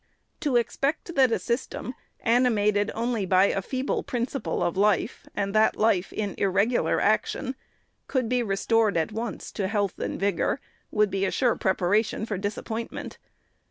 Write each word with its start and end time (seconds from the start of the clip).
To 0.39 0.55
expect 0.55 1.13
that 1.13 1.31
a 1.31 1.37
system, 1.37 1.93
animated 2.21 2.89
only 2.95 3.23
by 3.27 3.49
a 3.49 3.61
feeble 3.61 4.01
principle 4.01 4.63
of 4.63 4.75
life, 4.75 5.27
and 5.35 5.53
that 5.53 5.75
life 5.75 6.11
in 6.11 6.33
irregular 6.39 6.99
action, 6.99 7.53
could 8.07 8.27
be 8.27 8.41
restored 8.41 8.97
at 8.97 9.11
once 9.11 9.51
to 9.51 9.67
health 9.67 9.99
and 9.99 10.19
vigor, 10.19 10.59
would 10.89 11.11
be 11.11 11.23
a 11.23 11.31
SECOND 11.31 11.45
ANNUAL 11.45 11.53
REPORT. 11.53 11.61
495 11.61 11.61
sure 11.61 11.75
preparation 11.75 12.25
for 12.25 12.37
disappointment. 12.39 13.19